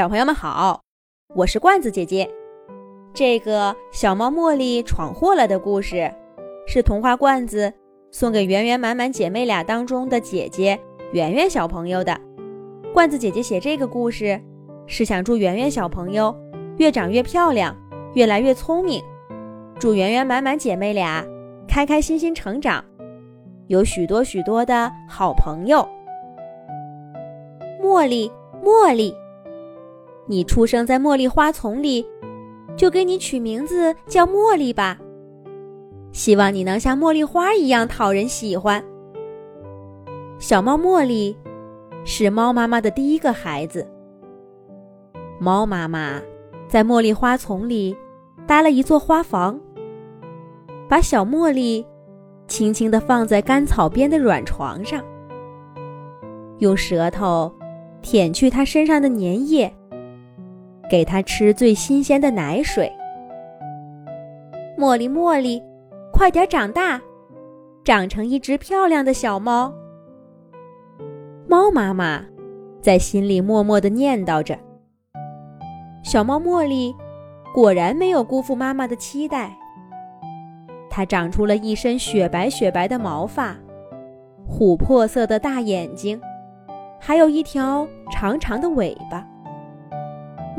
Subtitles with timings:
[0.00, 0.80] 小朋友们好，
[1.34, 2.26] 我是罐子姐姐。
[3.12, 6.10] 这个小猫茉莉闯祸了的故事，
[6.66, 7.70] 是童话罐子
[8.10, 10.80] 送给圆圆满满姐妹俩当中的姐姐
[11.12, 12.18] 圆圆小朋友的。
[12.94, 14.40] 罐子姐姐写这个故事，
[14.86, 16.34] 是想祝圆圆小朋友
[16.78, 17.76] 越长越漂亮，
[18.14, 19.04] 越来越聪明。
[19.78, 21.22] 祝圆圆满满姐妹俩
[21.68, 22.82] 开开心心成长，
[23.66, 25.86] 有许多许多的好朋友。
[27.82, 28.32] 茉莉，
[28.64, 29.14] 茉莉。
[30.30, 32.06] 你出生在茉莉花丛里，
[32.76, 34.96] 就给你取名字叫茉莉吧。
[36.12, 38.80] 希望你能像茉莉花一样讨人喜欢。
[40.38, 41.36] 小猫茉莉
[42.04, 43.84] 是猫妈妈的第一个孩子。
[45.40, 46.22] 猫妈妈
[46.68, 47.96] 在茉莉花丛里
[48.46, 49.58] 搭了一座花房，
[50.88, 51.84] 把小茉莉
[52.46, 55.04] 轻轻地放在干草边的软床上，
[56.58, 57.52] 用舌头
[58.00, 59.74] 舔去它身上的粘液。
[60.90, 62.92] 给它吃最新鲜的奶水。
[64.76, 65.62] 茉莉，茉莉，
[66.12, 67.00] 快点长大，
[67.84, 69.72] 长成一只漂亮的小猫。
[71.48, 72.24] 猫妈妈
[72.80, 74.58] 在心里默默的念叨着。
[76.02, 76.92] 小猫茉莉
[77.54, 79.56] 果然没有辜负妈妈的期待，
[80.90, 83.56] 它长出了一身雪白雪白的毛发，
[84.48, 86.20] 琥珀色的大眼睛，
[86.98, 89.24] 还有一条长长的尾巴。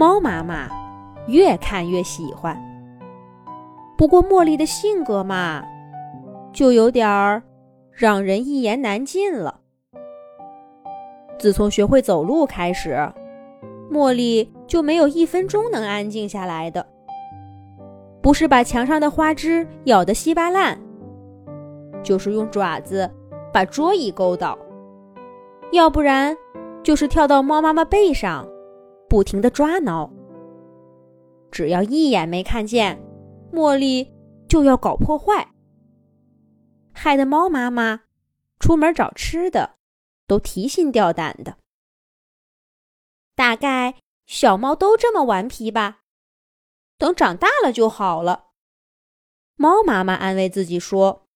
[0.00, 0.66] 猫妈妈
[1.26, 2.56] 越看越喜欢，
[3.98, 5.62] 不过茉莉的性格嘛，
[6.54, 7.42] 就有点儿
[7.92, 9.60] 让人一言难尽了。
[11.38, 12.96] 自从学会走路开始，
[13.92, 16.86] 茉莉就没有一分钟能安静下来的。
[18.22, 20.80] 不是把墙上的花枝咬得稀巴烂，
[22.02, 23.10] 就是用爪子
[23.52, 24.56] 把桌椅勾倒，
[25.72, 26.34] 要不然
[26.82, 28.48] 就是跳到猫妈妈背上。
[29.10, 30.08] 不停的抓挠，
[31.50, 33.02] 只要一眼没看见，
[33.52, 34.08] 茉莉
[34.48, 35.52] 就要搞破坏，
[36.92, 38.02] 害得猫妈妈
[38.60, 39.74] 出门找吃的
[40.28, 41.56] 都提心吊胆的。
[43.34, 43.96] 大概
[44.26, 46.02] 小猫都这么顽皮吧，
[46.96, 48.50] 等长大了就好了。
[49.56, 51.26] 猫妈妈安慰自己说。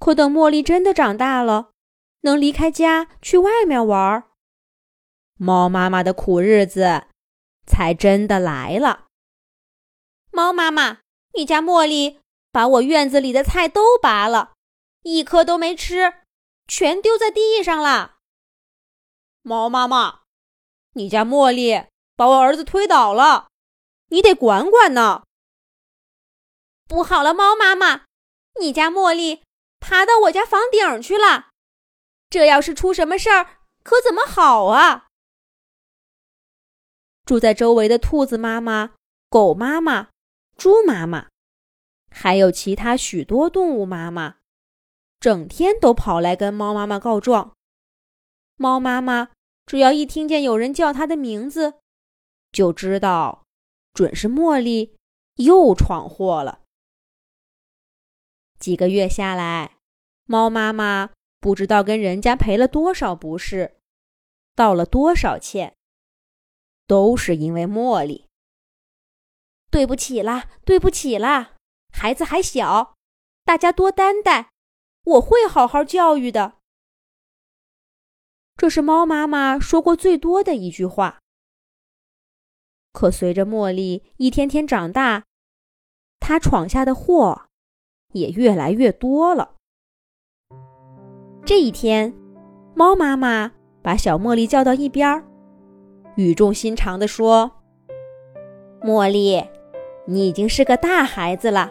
[0.00, 1.70] 可等茉莉真的长大了，
[2.22, 4.27] 能离开家去外面玩儿。
[5.40, 7.04] 猫妈妈的苦日子
[7.64, 9.06] 才真的来了。
[10.32, 10.98] 猫妈妈，
[11.34, 14.54] 你家茉莉把我院子里的菜都拔了，
[15.02, 16.14] 一颗都没吃，
[16.66, 18.16] 全丢在地上了。
[19.42, 20.22] 猫妈妈，
[20.94, 23.48] 你家茉莉把我儿子推倒了，
[24.08, 25.22] 你得管管呢。
[26.88, 28.06] 不好了，猫妈妈，
[28.60, 29.42] 你家茉莉
[29.78, 31.50] 爬到我家房顶去了，
[32.28, 35.07] 这要是出什么事儿，可怎么好啊？
[37.28, 38.94] 住在周围的兔子妈妈、
[39.28, 40.08] 狗妈妈、
[40.56, 41.28] 猪妈妈，
[42.10, 44.36] 还有其他许多动物妈妈，
[45.20, 47.52] 整天都跑来跟猫妈妈告状。
[48.56, 49.28] 猫妈妈
[49.66, 51.74] 只要一听见有人叫它的名字，
[52.50, 53.44] 就知道
[53.92, 54.96] 准是茉莉
[55.34, 56.62] 又闯祸了。
[58.58, 59.76] 几个月下来，
[60.24, 63.76] 猫妈妈不知道跟人家赔了多少不是，
[64.54, 65.74] 道了多少歉。
[66.88, 68.26] 都是因为茉莉。
[69.70, 71.52] 对不起啦，对不起啦，
[71.92, 72.96] 孩子还小，
[73.44, 74.50] 大家多担待，
[75.04, 76.54] 我会好好教育的。
[78.56, 81.20] 这是猫妈妈说过最多的一句话。
[82.92, 85.24] 可随着茉莉一天天长大，
[86.18, 87.48] 她闯下的祸
[88.14, 89.54] 也越来越多了。
[91.44, 92.12] 这一天，
[92.74, 95.24] 猫妈妈把小茉莉叫到一边儿。
[96.18, 97.48] 语重心长地说
[98.82, 99.40] ：“茉莉，
[100.04, 101.70] 你已经是个大孩子了，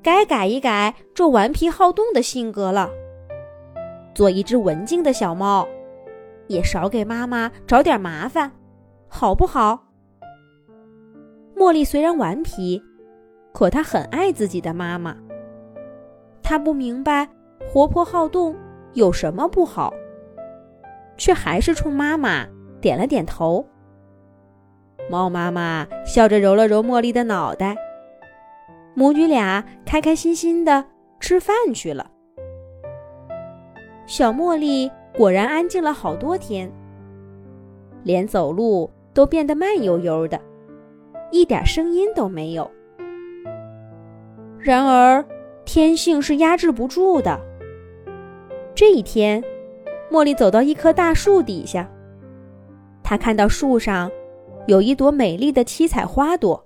[0.00, 2.88] 该改一改这顽皮好动的性格了，
[4.14, 5.66] 做一只文静的小猫，
[6.46, 8.52] 也少给妈妈找点麻烦，
[9.08, 9.88] 好不好？”
[11.58, 12.80] 茉莉虽然顽皮，
[13.52, 15.16] 可她很爱自己的妈妈。
[16.44, 17.28] 她不明白
[17.66, 18.54] 活泼好动
[18.92, 19.92] 有什么不好，
[21.16, 22.46] 却还是冲妈妈。
[22.84, 23.64] 点了点头。
[25.08, 27.74] 猫妈妈笑着揉了揉茉莉的脑袋，
[28.92, 30.84] 母女俩开开心心的
[31.18, 32.10] 吃饭去了。
[34.04, 36.70] 小茉莉果然安静了好多天，
[38.02, 40.38] 连走路都变得慢悠悠的，
[41.30, 42.70] 一点声音都没有。
[44.58, 45.24] 然而，
[45.64, 47.40] 天性是压制不住的。
[48.74, 49.42] 这一天，
[50.10, 51.88] 茉莉走到一棵大树底下。
[53.04, 54.10] 他看到树上
[54.66, 56.64] 有一朵美丽的七彩花朵。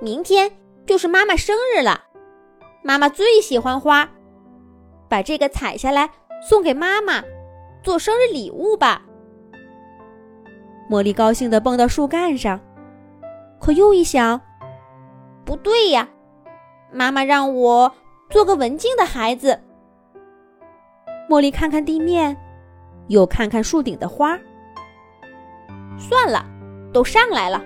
[0.00, 0.50] 明天
[0.84, 2.02] 就是妈妈生日了，
[2.82, 4.10] 妈妈最喜欢花，
[5.08, 6.10] 把这个采下来
[6.46, 7.22] 送给妈妈，
[7.82, 9.02] 做生日礼物吧。
[10.90, 12.60] 茉莉高兴地蹦到树干上，
[13.60, 14.40] 可又一想，
[15.44, 16.08] 不对呀，
[16.92, 17.92] 妈妈让我
[18.28, 19.60] 做个文静的孩子。
[21.28, 22.36] 茉莉看看地面，
[23.08, 24.38] 又看看树顶的花，
[25.98, 26.44] 算了，
[26.92, 27.62] 都上来了，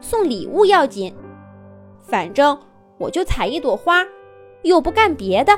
[0.00, 1.14] 送礼物要紧。
[2.02, 2.58] 反正
[2.98, 4.04] 我就采一朵花，
[4.62, 5.52] 又不干别的。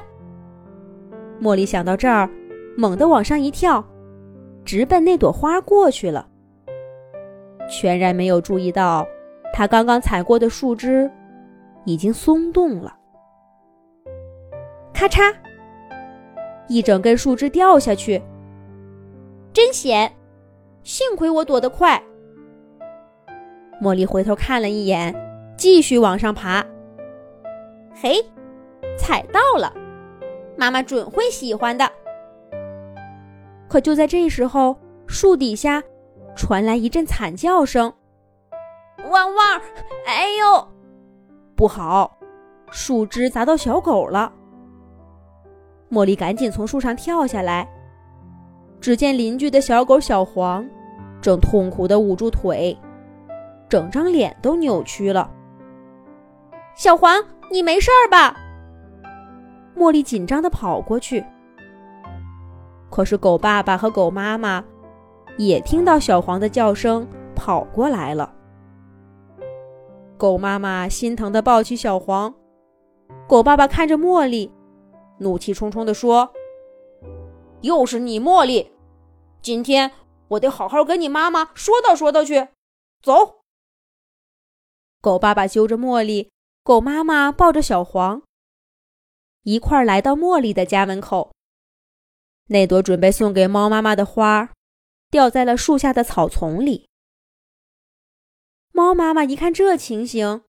[1.40, 2.28] 茉莉想到这儿，
[2.76, 3.84] 猛地往上一跳，
[4.64, 6.26] 直奔那朵花过去了。
[7.68, 9.06] 全然没有注意到，
[9.52, 11.10] 他刚刚踩过的树枝
[11.84, 12.96] 已经松动了。
[14.94, 15.34] 咔嚓，
[16.68, 18.22] 一整根树枝掉下去，
[19.52, 20.10] 真险！
[20.87, 22.00] 幸亏我躲得快。
[23.83, 25.12] 茉莉回头看了一眼，
[25.59, 26.65] 继续往上爬。
[27.93, 28.25] 嘿，
[28.97, 29.75] 踩到了，
[30.56, 31.91] 妈妈准会喜欢的。
[33.69, 34.77] 可就在这时候，
[35.09, 35.83] 树底下。
[36.37, 37.91] 传来一阵惨叫声，
[39.11, 39.61] 汪汪！
[40.06, 40.69] 哎呦，
[41.56, 42.19] 不好，
[42.71, 44.31] 树枝砸到小狗了。
[45.91, 47.67] 茉莉赶紧从树上跳下来，
[48.83, 50.69] 只见邻居的小狗小黄
[51.26, 52.78] 正痛苦地捂住腿，
[53.69, 55.28] 整张脸都扭曲了。
[56.76, 57.20] 小黄，
[57.50, 58.37] 你没事儿吧？
[59.76, 61.25] 茉莉紧张地跑过去，
[62.88, 64.64] 可是狗爸爸和狗妈妈。
[65.37, 68.32] 也听到小黄的叫声，跑过来了。
[70.17, 72.32] 狗妈妈心疼地抱起小黄，
[73.26, 74.52] 狗爸爸看着茉莉，
[75.19, 76.31] 怒气冲冲地说
[77.62, 78.70] ：“又是你，茉莉！
[79.43, 79.90] 今天
[80.28, 82.49] 我得好好跟你妈妈说道说道去。”
[83.02, 83.43] 走。
[85.00, 86.31] 狗爸爸揪着茉莉，
[86.62, 88.23] 狗妈妈抱着小黄，
[89.43, 91.34] 一块儿来到茉莉的家门口。
[92.46, 94.52] 那朵准备送给猫妈妈的花。
[95.08, 96.88] 掉在了树下的草丛里。
[98.73, 100.43] 猫妈妈一看这情形，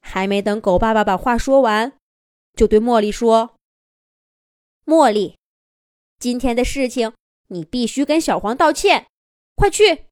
[0.00, 1.92] 还没等狗爸爸把话说完，
[2.54, 3.56] 就对茉莉说
[4.86, 5.38] ：“茉莉，
[6.18, 7.12] 今天的事情
[7.48, 9.08] 你必须跟小黄道歉，
[9.54, 10.06] 快去！”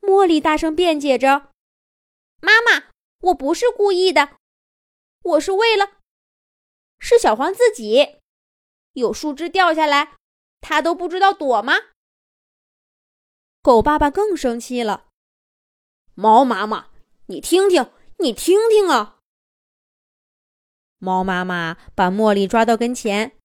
[0.00, 1.50] 茉莉大声辩解着
[2.40, 2.90] ：“妈妈，
[3.20, 4.36] 我不是故意的，
[5.22, 5.98] 我是为了……
[6.98, 8.18] 是小黄自己，
[8.92, 10.16] 有树枝掉下来，
[10.60, 11.74] 他都不知道躲吗？”
[13.62, 15.08] 狗爸爸更生气了。
[16.14, 16.90] 猫妈妈，
[17.26, 19.18] 你听听，你听听啊！
[20.98, 23.38] 猫妈妈把茉莉抓到跟前，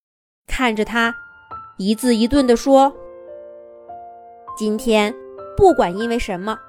[0.45, 1.28] 看着他，
[1.81, 2.93] 一字一顿地说
[4.57, 5.15] ：“今天
[5.55, 6.59] 不管因为什么，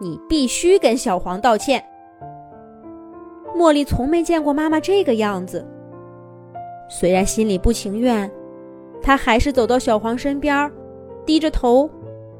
[0.00, 1.80] 你必须跟小黄道歉。”
[3.56, 5.64] 茉莉从没见过妈妈这个样子，
[6.90, 8.28] 虽然心里不情愿，
[9.00, 10.68] 她还是走到小黄身边，
[11.24, 11.88] 低着头。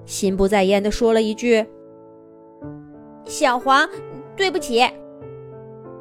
[0.05, 1.65] 心不在焉地说了一句
[3.25, 3.89] ：“小黄，
[4.35, 4.85] 对不起。”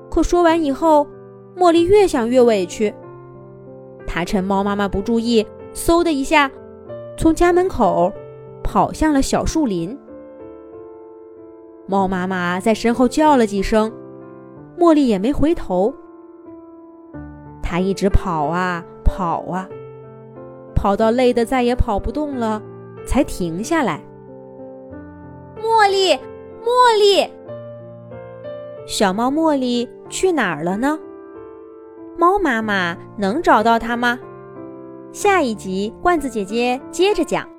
[0.10, 1.06] 可说完以后，
[1.56, 2.92] 茉莉越想越委屈。
[4.08, 5.46] 她趁猫妈妈不注意，
[5.76, 6.50] 嗖的一下，
[7.18, 8.12] 从家门口
[8.64, 9.96] 跑向了小树林。
[11.86, 13.92] 猫妈妈在身后叫了几声，
[14.80, 15.94] 茉莉也没回头。
[17.62, 19.68] 它一直跑啊跑啊，
[20.74, 22.62] 跑到累得再也跑不动了。
[23.06, 24.02] 才停下来。
[25.62, 26.16] 茉莉，
[26.64, 27.32] 茉莉，
[28.88, 30.98] 小猫茉莉去哪儿了呢？
[32.18, 34.20] 猫妈妈能找到它吗？
[35.16, 37.55] 下一集，罐子姐姐接着讲。